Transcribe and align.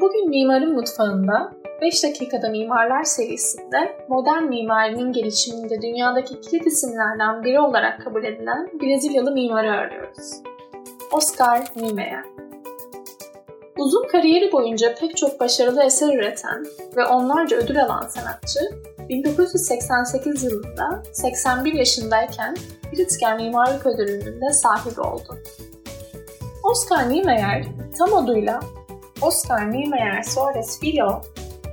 Bugün 0.00 0.28
Mimarın 0.28 0.74
Mutfağında 0.74 1.52
5 1.80 2.04
dakikada 2.04 2.48
mimarlar 2.48 3.04
serisinde 3.04 4.04
modern 4.08 4.42
mimarinin 4.42 5.12
gelişiminde 5.12 5.82
dünyadaki 5.82 6.40
kilit 6.40 6.66
isimlerden 6.66 7.44
biri 7.44 7.60
olarak 7.60 8.04
kabul 8.04 8.24
edilen 8.24 8.68
Brezilyalı 8.82 9.32
mimarı 9.32 9.72
arıyoruz. 9.72 10.42
Oscar 11.12 11.64
Niemeyer. 11.76 12.24
Uzun 13.78 14.08
kariyeri 14.08 14.52
boyunca 14.52 14.94
pek 14.94 15.16
çok 15.16 15.40
başarılı 15.40 15.82
eser 15.82 16.18
üreten 16.18 16.66
ve 16.96 17.04
onlarca 17.06 17.56
ödül 17.56 17.84
alan 17.84 18.08
sanatçı, 18.08 18.60
1988 19.08 20.44
yılında 20.44 21.02
81 21.12 21.72
yaşındayken 21.72 22.56
Pritzker 22.92 23.36
Mimarlık 23.36 23.86
Ödülü'nün 23.86 24.40
de 24.40 24.52
sahibi 24.52 25.00
oldu. 25.00 25.38
Oscar 26.64 27.10
Niemeyer 27.10 27.64
tam 27.98 28.14
adıyla 28.14 28.60
Oscar 29.22 29.72
Niemeyer 29.72 30.22
Soares 30.22 30.80
Filho 30.80 31.22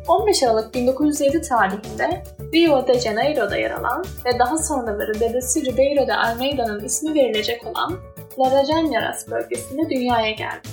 15 0.07 0.43
Aralık 0.43 0.73
1907 0.73 1.41
tarihinde 1.41 2.23
Rio 2.53 2.87
de 2.87 2.99
Janeiro'da 2.99 3.57
yer 3.57 3.71
alan 3.71 4.05
ve 4.25 4.39
daha 4.39 4.57
sonraları 4.57 5.19
dedesi 5.19 5.65
Ribeiro 5.65 6.07
de 6.07 6.15
Almeida'nın 6.15 6.83
ismi 6.83 7.15
verilecek 7.15 7.67
olan 7.67 7.99
Laranjeiras 8.39 9.29
bölgesinde 9.31 9.89
dünyaya 9.89 10.31
geldi. 10.31 10.67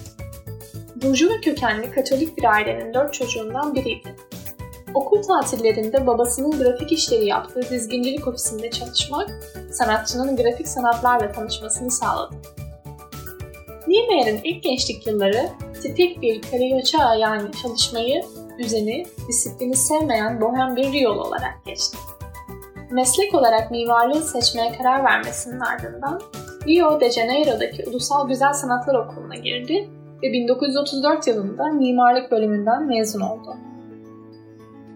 Burjuva 1.02 1.40
kökenli 1.40 1.90
Katolik 1.90 2.38
bir 2.38 2.44
ailenin 2.44 2.94
dört 2.94 3.14
çocuğundan 3.14 3.74
biriydi. 3.74 4.16
Okul 4.94 5.22
tatillerinde 5.22 6.06
babasının 6.06 6.58
grafik 6.58 6.92
işleri 6.92 7.26
yaptığı 7.26 7.70
dizgincilik 7.70 8.28
ofisinde 8.28 8.70
çalışmak, 8.70 9.30
sanatçının 9.72 10.36
grafik 10.36 10.68
sanatlarla 10.68 11.32
tanışmasını 11.32 11.90
sağladı. 11.90 12.34
Niemeyer'in 13.94 14.40
ilk 14.44 14.62
gençlik 14.62 15.06
yılları 15.06 15.48
tipik 15.82 16.22
bir 16.22 16.42
karyoça 16.42 17.14
yani 17.14 17.52
çalışmayı 17.62 18.22
düzeni, 18.58 19.06
disiplini 19.28 19.76
sevmeyen 19.76 20.40
bohem 20.40 20.76
bir 20.76 20.92
Riyol 20.92 21.18
olarak 21.18 21.64
geçti. 21.66 21.96
Meslek 22.90 23.34
olarak 23.34 23.70
mimarlığı 23.70 24.22
seçmeye 24.22 24.72
karar 24.72 25.04
vermesinin 25.04 25.60
ardından 25.60 26.20
Rio 26.66 27.00
de 27.00 27.10
Janeiro'daki 27.10 27.90
Ulusal 27.90 28.28
Güzel 28.28 28.52
Sanatlar 28.52 28.94
Okulu'na 28.94 29.34
girdi 29.34 29.88
ve 30.22 30.32
1934 30.32 31.26
yılında 31.26 31.64
mimarlık 31.64 32.30
bölümünden 32.30 32.86
mezun 32.86 33.20
oldu. 33.20 33.56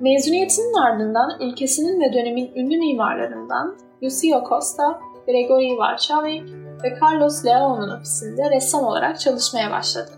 Mezuniyetinin 0.00 0.74
ardından 0.74 1.30
ülkesinin 1.40 2.00
ve 2.00 2.12
dönemin 2.12 2.50
ünlü 2.54 2.78
mimarlarından 2.78 3.76
Lucio 4.02 4.44
Costa, 4.48 5.00
Gregory 5.26 5.78
Varchavik 5.78 6.67
ve 6.84 6.98
Carlos 7.02 7.44
Leon'un 7.44 7.96
ofisinde 7.96 8.50
ressam 8.50 8.84
olarak 8.84 9.20
çalışmaya 9.20 9.70
başladı. 9.70 10.10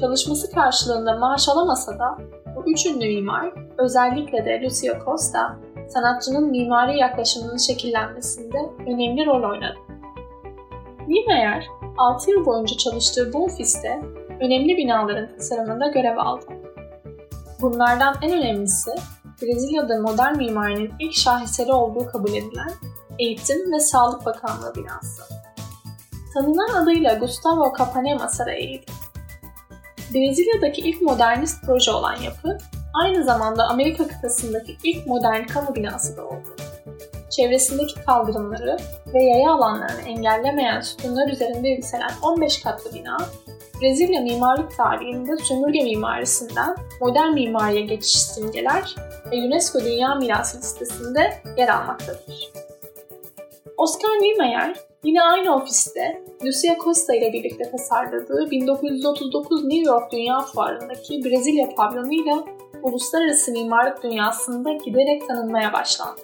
Çalışması 0.00 0.50
karşılığında 0.50 1.18
maaş 1.18 1.48
alamasa 1.48 1.98
da 1.98 2.18
bu 2.56 2.70
üç 2.70 2.86
ünlü 2.86 3.06
mimar, 3.06 3.52
özellikle 3.78 4.44
de 4.44 4.62
Lucio 4.62 5.04
Costa, 5.04 5.56
sanatçının 5.88 6.50
mimari 6.50 6.98
yaklaşımının 6.98 7.56
şekillenmesinde 7.56 8.58
önemli 8.86 9.26
rol 9.26 9.50
oynadı. 9.50 9.78
Niemeyer, 11.08 11.66
6 11.98 12.30
yıl 12.30 12.46
boyunca 12.46 12.76
çalıştığı 12.76 13.32
bu 13.32 13.44
ofiste 13.44 14.02
önemli 14.40 14.76
binaların 14.76 15.36
tasarımında 15.36 15.86
görev 15.86 16.16
aldı. 16.16 16.44
Bunlardan 17.60 18.14
en 18.22 18.32
önemlisi, 18.32 18.90
Brezilya'da 19.42 20.00
modern 20.00 20.36
mimarinin 20.36 20.92
ilk 21.00 21.14
şaheseri 21.14 21.72
olduğu 21.72 22.06
kabul 22.06 22.30
edilen 22.30 22.70
Eğitim 23.18 23.72
ve 23.72 23.80
Sağlık 23.80 24.26
Bakanlığı 24.26 24.74
binası. 24.74 25.43
Tanınan 26.34 26.82
adıyla 26.82 27.14
Gustavo 27.14 27.72
Capanema 27.78 28.28
Sarayı'ydı. 28.28 28.92
Brezilya'daki 30.14 30.80
ilk 30.80 31.02
modernist 31.02 31.64
proje 31.66 31.90
olan 31.90 32.16
yapı, 32.22 32.58
aynı 32.94 33.24
zamanda 33.24 33.64
Amerika 33.64 34.08
kıtasındaki 34.08 34.76
ilk 34.84 35.06
modern 35.06 35.46
kamu 35.46 35.74
binası 35.74 36.16
da 36.16 36.26
oldu. 36.26 36.56
Çevresindeki 37.30 37.94
kaldırımları 37.94 38.76
ve 39.14 39.22
yaya 39.22 39.52
alanlarını 39.52 40.00
engellemeyen 40.00 40.80
sütunlar 40.80 41.28
üzerinde 41.28 41.68
yükselen 41.68 42.10
15 42.22 42.62
katlı 42.62 42.94
bina, 42.94 43.16
Brezilya 43.80 44.20
mimarlık 44.20 44.76
tarihinde 44.76 45.36
sömürge 45.36 45.82
mimarisinden 45.82 46.76
modern 47.00 47.32
mimariye 47.32 47.80
geçiş 47.80 48.22
simgeler 48.22 48.94
ve 49.30 49.36
UNESCO 49.36 49.80
Dünya 49.80 50.14
Mirası 50.14 50.58
listesinde 50.58 51.42
yer 51.56 51.68
almaktadır. 51.68 52.52
Oscar 53.76 54.08
Niemeyer 54.08 54.74
yine 55.04 55.22
aynı 55.22 55.56
ofiste 55.56 56.22
Lucia 56.44 56.76
Costa 56.84 57.14
ile 57.14 57.32
birlikte 57.32 57.70
tasarladığı 57.70 58.50
1939 58.50 59.64
New 59.64 59.90
York 59.90 60.12
Dünya 60.12 60.40
Fuarı'ndaki 60.40 61.24
Brezilya 61.24 61.68
pavyonuyla 61.76 62.44
uluslararası 62.82 63.52
mimarlık 63.52 64.02
dünyasında 64.02 64.72
giderek 64.72 65.28
tanınmaya 65.28 65.72
başlandı. 65.72 66.20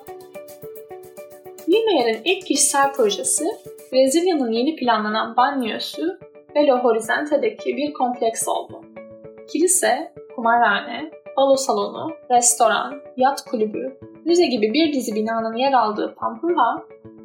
Niemeyer'in 1.68 2.20
ilk 2.24 2.46
kişisel 2.46 2.92
projesi 2.92 3.44
Brezilya'nın 3.92 4.52
yeni 4.52 4.76
planlanan 4.76 5.36
banyosu 5.36 6.18
Belo 6.54 6.78
Horizonte'deki 6.78 7.76
bir 7.76 7.92
kompleks 7.92 8.48
oldu. 8.48 8.80
Kilise, 9.52 10.12
kumarhane, 10.36 11.10
balo 11.36 11.56
salonu, 11.56 12.12
restoran, 12.30 13.02
yat 13.16 13.44
kulübü, 13.44 13.98
müze 14.24 14.46
gibi 14.46 14.72
bir 14.72 14.92
dizi 14.92 15.14
binanın 15.14 15.56
yer 15.56 15.72
aldığı 15.72 16.14
Pampulha, 16.14 16.82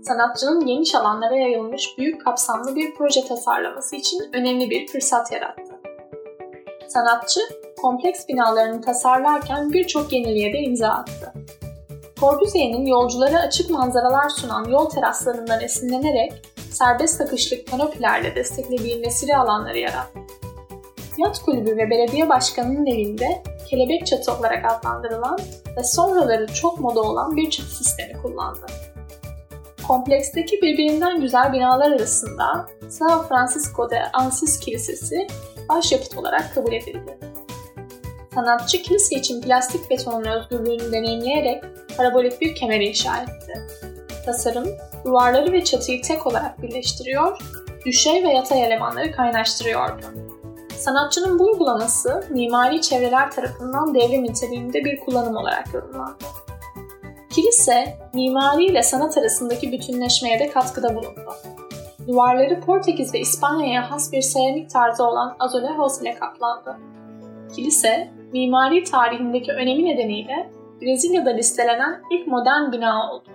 sanatçının 0.07 0.65
geniş 0.65 0.95
alanlara 0.95 1.35
yayılmış 1.35 1.97
büyük 1.97 2.25
kapsamlı 2.25 2.75
bir 2.75 2.95
proje 2.95 3.27
tasarlaması 3.27 3.95
için 3.95 4.29
önemli 4.33 4.69
bir 4.69 4.87
fırsat 4.87 5.31
yarattı. 5.31 5.75
Sanatçı, 6.87 7.39
kompleks 7.81 8.27
binalarını 8.27 8.81
tasarlarken 8.81 9.73
birçok 9.73 10.13
yeniliğe 10.13 10.53
de 10.53 10.59
imza 10.59 10.89
attı. 10.89 11.33
Corbusier'in 12.19 12.85
yolculara 12.85 13.39
açık 13.39 13.69
manzaralar 13.69 14.29
sunan 14.29 14.65
yol 14.65 14.89
teraslarından 14.89 15.61
esinlenerek 15.61 16.33
serbest 16.71 17.21
akışlık 17.21 17.71
kanopilerle 17.71 18.35
desteklediği 18.35 18.99
mesire 18.99 19.37
alanları 19.37 19.77
yarattı. 19.77 20.19
Yat 21.17 21.41
kulübü 21.41 21.77
ve 21.77 21.89
belediye 21.89 22.29
başkanının 22.29 22.85
evinde 22.85 23.43
kelebek 23.69 24.05
çatı 24.05 24.33
olarak 24.33 24.65
adlandırılan 24.71 25.39
ve 25.77 25.83
sonraları 25.83 26.47
çok 26.53 26.79
moda 26.79 27.01
olan 27.01 27.35
bir 27.35 27.49
çatı 27.49 27.75
sistemi 27.75 28.21
kullandı. 28.21 28.65
Kompleksteki 29.87 30.61
birbirinden 30.61 31.21
güzel 31.21 31.53
binalar 31.53 31.91
arasında 31.91 32.67
San 32.89 33.27
Francisco 33.27 33.89
de 33.89 34.11
Ansis 34.13 34.59
Kilisesi 34.59 35.27
başyapıt 35.69 36.17
olarak 36.17 36.55
kabul 36.55 36.73
edildi. 36.73 37.17
Sanatçı 38.33 38.81
kilise 38.81 39.15
için 39.15 39.41
plastik 39.41 39.89
betonun 39.89 40.25
özgürlüğünü 40.25 40.91
deneyimleyerek 40.91 41.63
parabolik 41.97 42.41
bir 42.41 42.55
kemer 42.55 42.79
inşa 42.81 43.17
etti. 43.17 43.67
Tasarım, 44.25 44.67
duvarları 45.05 45.51
ve 45.51 45.63
çatıyı 45.63 46.01
tek 46.01 46.27
olarak 46.27 46.61
birleştiriyor, 46.61 47.37
düşey 47.85 48.23
ve 48.23 48.33
yatay 48.33 48.63
elemanları 48.63 49.11
kaynaştırıyordu. 49.11 50.05
Sanatçının 50.77 51.39
bu 51.39 51.43
uygulaması 51.43 52.23
mimari 52.29 52.81
çevreler 52.81 53.31
tarafından 53.31 53.95
devrim 53.95 54.23
niteliğinde 54.23 54.85
bir 54.85 54.99
kullanım 54.99 55.35
olarak 55.35 55.73
yorumlandı. 55.73 56.25
Kilise, 57.35 57.97
mimari 58.13 58.65
ile 58.65 58.83
sanat 58.83 59.17
arasındaki 59.17 59.71
bütünleşmeye 59.71 60.39
de 60.39 60.49
katkıda 60.49 60.95
bulundu. 60.95 61.33
Duvarları 62.07 62.61
Portekiz 62.61 63.13
ve 63.13 63.19
İspanya'ya 63.19 63.91
has 63.91 64.13
bir 64.13 64.21
seramik 64.21 64.69
tarzı 64.69 65.03
olan 65.03 65.35
azulejos 65.39 66.01
ile 66.01 66.15
kaplandı. 66.15 66.77
Kilise, 67.55 68.11
mimari 68.33 68.83
tarihindeki 68.83 69.51
önemi 69.51 69.85
nedeniyle 69.85 70.49
Brezilya'da 70.81 71.29
listelenen 71.29 72.01
ilk 72.11 72.27
modern 72.27 72.71
bina 72.71 73.11
oldu. 73.13 73.29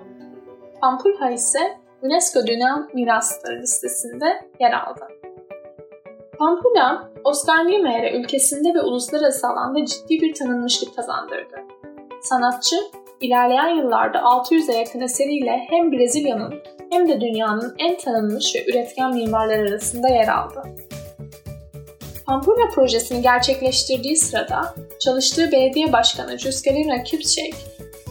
Pampulha 0.81 1.31
ise 1.31 1.78
UNESCO 2.03 2.47
Dünya 2.47 2.88
Mirasları 2.94 3.62
listesinde 3.62 4.49
yer 4.61 4.72
aldı. 4.72 5.09
Pampulha, 6.38 7.11
Oscar 7.25 7.67
Niemeyer'e 7.67 8.21
ülkesinde 8.21 8.75
ve 8.75 8.82
uluslararası 8.82 9.49
alanda 9.49 9.84
ciddi 9.84 10.21
bir 10.21 10.34
tanınmışlık 10.34 10.96
kazandırdı. 10.96 11.56
Sanatçı, 12.23 12.76
ilerleyen 13.20 13.76
yıllarda 13.76 14.19
600'e 14.19 14.76
yakın 14.76 15.00
eseriyle 15.00 15.67
hem 15.70 15.93
Brezilya'nın 15.93 16.55
hem 16.90 17.08
de 17.08 17.20
dünyanın 17.20 17.75
en 17.78 17.99
tanınmış 17.99 18.55
ve 18.55 18.70
üretken 18.70 19.14
mimarlar 19.14 19.58
arasında 19.58 20.08
yer 20.08 20.28
aldı. 20.28 20.62
Pampulha 22.26 22.69
projesini 22.75 23.22
gerçekleştirdiği 23.22 24.17
sırada 24.17 24.75
çalıştığı 25.00 25.52
belediye 25.52 25.93
başkanı 25.93 26.38
Juscelino 26.38 27.05
Kubitschek, 27.11 27.55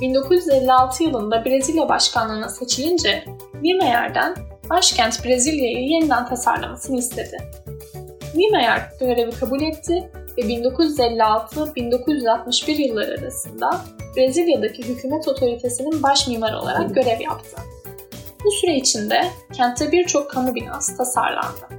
1956 0.02 1.04
yılında 1.04 1.46
Brezilya 1.46 1.90
başkanlığına 1.90 2.50
seçilince 2.50 3.24
Niemeyer'den 3.62 4.36
başkent 4.70 5.26
Brezilya'yı 5.26 5.88
yeniden 5.88 6.26
tasarlamasını 6.26 6.98
istedi. 6.98 7.38
Niemeyer 8.36 8.82
görevi 9.00 9.32
kabul 9.32 9.62
etti 9.62 10.12
ve 10.40 10.42
1956-1961 10.42 12.88
yılları 12.88 13.18
arasında 13.22 13.82
Brezilya'daki 14.18 14.84
hükümet 14.84 15.28
otoritesinin 15.28 16.04
baş 16.04 16.28
mimarı 16.28 16.60
olarak 16.60 16.96
görev 16.96 17.22
yaptı. 17.22 17.58
Bu 18.46 18.52
süre 18.52 18.76
içinde 18.76 19.28
kentte 19.54 19.92
birçok 19.92 20.32
kamu 20.32 20.56
binası 20.56 20.98
tasarlandı. 20.98 21.70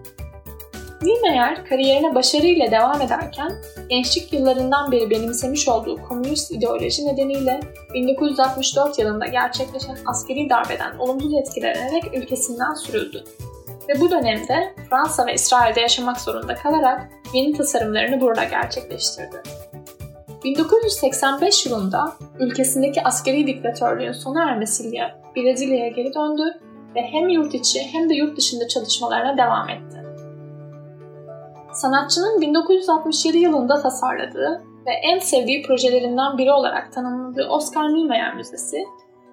Niemeyer 1.02 1.66
kariyerine 1.66 2.14
başarıyla 2.14 2.70
devam 2.70 3.02
ederken 3.02 3.52
gençlik 3.88 4.32
yıllarından 4.32 4.92
beri 4.92 5.10
benimsemiş 5.10 5.68
olduğu 5.68 6.02
komünist 6.02 6.50
ideoloji 6.50 7.06
nedeniyle 7.06 7.60
1964 7.94 8.98
yılında 8.98 9.26
gerçekleşen 9.26 9.98
askeri 10.06 10.50
darbeden 10.50 10.98
olumsuz 10.98 11.34
etkilenerek 11.34 12.04
ülkesinden 12.14 12.74
sürüldü. 12.74 13.24
Ve 13.88 14.00
bu 14.00 14.10
dönemde 14.10 14.74
Fransa 14.90 15.26
ve 15.26 15.34
İsrail'de 15.34 15.80
yaşamak 15.80 16.20
zorunda 16.20 16.54
kalarak 16.54 17.10
yeni 17.34 17.52
tasarımlarını 17.52 18.20
burada 18.20 18.44
gerçekleştirdi. 18.44 19.42
1985 20.44 21.66
yılında 21.66 22.12
ülkesindeki 22.38 23.02
askeri 23.04 23.46
diktatörlüğün 23.46 24.12
sona 24.12 24.50
ermesiyle 24.50 25.14
Brezilya'ya 25.36 25.88
geri 25.88 26.14
döndü 26.14 26.42
ve 26.94 27.02
hem 27.02 27.28
yurt 27.28 27.54
içi 27.54 27.80
hem 27.92 28.10
de 28.10 28.14
yurt 28.14 28.36
dışında 28.36 28.68
çalışmalarına 28.68 29.38
devam 29.38 29.68
etti. 29.68 30.02
Sanatçının 31.72 32.40
1967 32.40 33.38
yılında 33.38 33.82
tasarladığı 33.82 34.62
ve 34.86 34.92
en 35.12 35.18
sevdiği 35.18 35.62
projelerinden 35.62 36.38
biri 36.38 36.52
olarak 36.52 36.92
tanımladığı 36.92 37.48
Oscar 37.48 37.94
Niemeyer 37.94 38.34
Müzesi, 38.34 38.84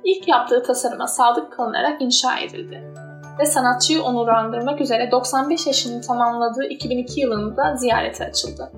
ilk 0.03 0.27
yaptığı 0.27 0.63
tasarıma 0.63 1.07
sadık 1.07 1.51
kalınarak 1.51 2.01
inşa 2.01 2.39
edildi 2.39 2.94
ve 3.39 3.45
sanatçıyı 3.45 4.03
onurlandırmak 4.03 4.81
üzere 4.81 5.11
95 5.11 5.67
yaşını 5.67 6.01
tamamladığı 6.01 6.67
2002 6.67 7.21
yılında 7.21 7.75
ziyarete 7.75 8.25
açıldı. 8.25 8.71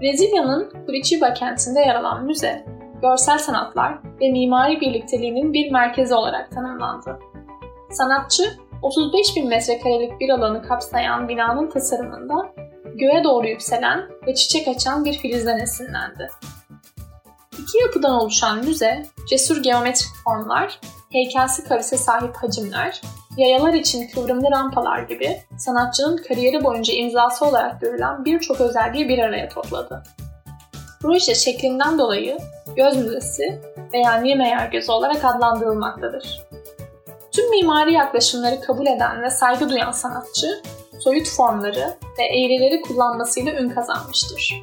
Brezilya'nın 0.00 0.72
Curitiba 0.86 1.34
kentinde 1.34 1.80
yer 1.80 1.94
alan 1.94 2.24
müze, 2.24 2.64
görsel 3.02 3.38
sanatlar 3.38 3.98
ve 4.20 4.30
mimari 4.30 4.80
birlikteliğinin 4.80 5.52
bir 5.52 5.70
merkezi 5.70 6.14
olarak 6.14 6.50
tanımlandı. 6.50 7.18
Sanatçı, 7.90 8.42
35 8.82 9.36
bin 9.36 9.48
metrekarelik 9.48 10.20
bir 10.20 10.28
alanı 10.28 10.62
kapsayan 10.62 11.28
binanın 11.28 11.70
tasarımında 11.70 12.52
göğe 12.94 13.24
doğru 13.24 13.48
yükselen 13.48 14.08
ve 14.26 14.34
çiçek 14.34 14.68
açan 14.68 15.04
bir 15.04 15.12
filizden 15.12 15.58
esinlendi. 15.58 16.28
İki 17.52 17.78
yapıdan 17.78 18.12
oluşan 18.12 18.58
müze, 18.58 19.02
cesur 19.28 19.62
geometrik 19.62 20.10
formlar, 20.24 20.80
heykelsi 21.12 21.64
karise 21.64 21.96
sahip 21.96 22.36
hacimler, 22.36 23.00
yayalar 23.36 23.74
için 23.74 24.08
kıvrımlı 24.08 24.50
rampalar 24.50 25.02
gibi 25.02 25.36
sanatçının 25.58 26.16
kariyeri 26.16 26.64
boyunca 26.64 26.94
imzası 26.94 27.46
olarak 27.46 27.80
görülen 27.80 28.24
birçok 28.24 28.60
özelliği 28.60 29.08
bir 29.08 29.18
araya 29.18 29.48
topladı. 29.48 30.02
Proje 31.02 31.34
şeklinden 31.34 31.98
dolayı 31.98 32.38
göz 32.76 32.96
müzesi 32.96 33.60
veya 33.92 34.14
Niemeyer 34.14 34.68
gözü 34.68 34.92
olarak 34.92 35.24
adlandırılmaktadır. 35.24 36.42
Tüm 37.32 37.50
mimari 37.50 37.92
yaklaşımları 37.92 38.60
kabul 38.60 38.86
eden 38.86 39.22
ve 39.22 39.30
saygı 39.30 39.68
duyan 39.70 39.90
sanatçı, 39.90 40.62
soyut 41.00 41.28
formları 41.28 41.96
ve 42.18 42.24
eğrileri 42.24 42.80
kullanmasıyla 42.80 43.52
ün 43.52 43.70
kazanmıştır. 43.70 44.62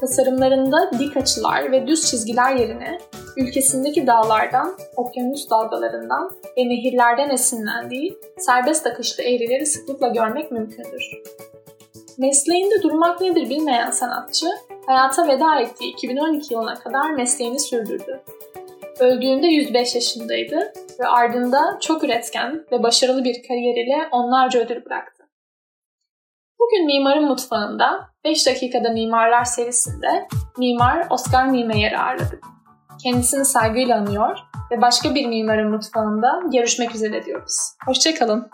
Tasarımlarında 0.00 0.90
dik 0.98 1.16
açılar 1.16 1.72
ve 1.72 1.86
düz 1.86 2.10
çizgiler 2.10 2.56
yerine 2.56 2.98
ülkesindeki 3.36 4.06
dağlardan, 4.06 4.76
okyanus 4.96 5.50
dalgalarından 5.50 6.30
ve 6.56 6.68
nehirlerden 6.68 7.30
esinlendiği 7.30 8.18
serbest 8.38 8.86
akışlı 8.86 9.22
eğrileri 9.22 9.66
sıklıkla 9.66 10.08
görmek 10.08 10.50
mümkündür. 10.50 11.22
Mesleğinde 12.18 12.82
durmak 12.82 13.20
nedir 13.20 13.50
bilmeyen 13.50 13.90
sanatçı, 13.90 14.46
hayata 14.86 15.28
veda 15.28 15.60
ettiği 15.60 15.92
2012 15.92 16.54
yılına 16.54 16.74
kadar 16.74 17.10
mesleğini 17.10 17.60
sürdürdü. 17.60 18.20
Öldüğünde 19.00 19.46
105 19.46 19.94
yaşındaydı 19.94 20.72
ve 21.00 21.06
ardında 21.06 21.78
çok 21.80 22.04
üretken 22.04 22.64
ve 22.72 22.82
başarılı 22.82 23.24
bir 23.24 23.42
kariyeriyle 23.48 24.08
onlarca 24.12 24.60
ödül 24.60 24.84
bıraktı. 24.84 25.24
Bugün 26.60 26.86
Mimarın 26.86 27.24
Mutfağı'nda 27.24 28.10
5 28.24 28.46
dakikada 28.46 28.90
Mimarlar 28.90 29.44
serisinde 29.44 30.28
Mimar 30.58 31.06
Oscar 31.10 31.52
Niemeyer'i 31.52 31.98
ağırladık 31.98 32.44
kendisini 33.02 33.44
saygıyla 33.44 33.98
anıyor 33.98 34.38
ve 34.70 34.80
başka 34.82 35.14
bir 35.14 35.26
mimarın 35.26 35.70
mutfağında 35.70 36.40
görüşmek 36.52 36.94
üzere 36.94 37.24
diyoruz. 37.24 37.74
Hoşçakalın. 37.86 38.50